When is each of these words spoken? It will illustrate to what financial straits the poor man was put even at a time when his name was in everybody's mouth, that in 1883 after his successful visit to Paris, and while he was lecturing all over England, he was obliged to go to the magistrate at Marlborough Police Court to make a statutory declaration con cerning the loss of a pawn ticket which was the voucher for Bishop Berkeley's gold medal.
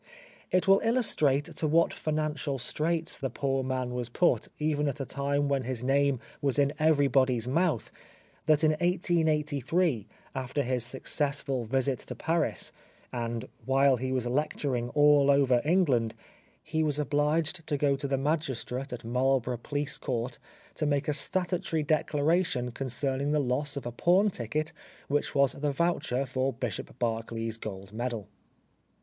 It 0.49 0.67
will 0.67 0.79
illustrate 0.83 1.43
to 1.57 1.67
what 1.67 1.93
financial 1.93 2.57
straits 2.57 3.19
the 3.19 3.29
poor 3.29 3.61
man 3.61 3.93
was 3.93 4.09
put 4.09 4.47
even 4.57 4.87
at 4.87 4.99
a 4.99 5.05
time 5.05 5.47
when 5.47 5.61
his 5.61 5.83
name 5.83 6.19
was 6.41 6.57
in 6.57 6.73
everybody's 6.79 7.47
mouth, 7.47 7.91
that 8.47 8.63
in 8.63 8.71
1883 8.71 10.07
after 10.33 10.63
his 10.63 10.83
successful 10.83 11.65
visit 11.65 11.99
to 11.99 12.15
Paris, 12.15 12.71
and 13.13 13.45
while 13.65 13.97
he 13.97 14.11
was 14.11 14.25
lecturing 14.25 14.89
all 14.95 15.29
over 15.29 15.61
England, 15.63 16.15
he 16.63 16.81
was 16.81 16.97
obliged 16.97 17.67
to 17.67 17.77
go 17.77 17.95
to 17.95 18.07
the 18.07 18.17
magistrate 18.17 18.91
at 18.91 19.05
Marlborough 19.05 19.59
Police 19.61 19.99
Court 19.99 20.39
to 20.73 20.87
make 20.87 21.07
a 21.09 21.13
statutory 21.13 21.83
declaration 21.83 22.71
con 22.71 22.87
cerning 22.87 23.33
the 23.33 23.39
loss 23.39 23.77
of 23.77 23.85
a 23.85 23.91
pawn 23.91 24.31
ticket 24.31 24.73
which 25.07 25.35
was 25.35 25.51
the 25.51 25.71
voucher 25.71 26.25
for 26.25 26.51
Bishop 26.51 26.97
Berkeley's 26.97 27.57
gold 27.57 27.93
medal. 27.93 28.27